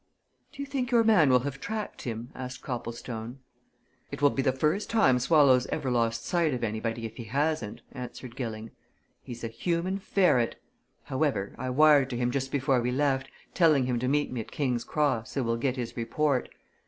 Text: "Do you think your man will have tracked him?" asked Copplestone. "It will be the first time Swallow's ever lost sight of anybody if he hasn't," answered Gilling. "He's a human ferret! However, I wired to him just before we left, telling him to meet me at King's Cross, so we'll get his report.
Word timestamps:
"Do 0.51 0.63
you 0.63 0.65
think 0.65 0.89
your 0.89 1.03
man 1.03 1.29
will 1.29 1.41
have 1.41 1.59
tracked 1.59 2.01
him?" 2.01 2.31
asked 2.33 2.63
Copplestone. 2.63 3.37
"It 4.09 4.19
will 4.19 4.31
be 4.31 4.41
the 4.41 4.51
first 4.51 4.89
time 4.89 5.19
Swallow's 5.19 5.67
ever 5.67 5.91
lost 5.91 6.25
sight 6.25 6.55
of 6.55 6.63
anybody 6.63 7.05
if 7.05 7.17
he 7.17 7.25
hasn't," 7.25 7.83
answered 7.91 8.35
Gilling. 8.35 8.71
"He's 9.21 9.43
a 9.43 9.47
human 9.47 9.99
ferret! 9.99 10.59
However, 11.03 11.53
I 11.55 11.69
wired 11.69 12.09
to 12.09 12.17
him 12.17 12.31
just 12.31 12.51
before 12.51 12.81
we 12.81 12.89
left, 12.89 13.29
telling 13.53 13.85
him 13.85 13.99
to 13.99 14.07
meet 14.07 14.31
me 14.31 14.41
at 14.41 14.49
King's 14.51 14.83
Cross, 14.83 15.33
so 15.33 15.43
we'll 15.43 15.57
get 15.57 15.75
his 15.75 15.95
report. 15.95 16.49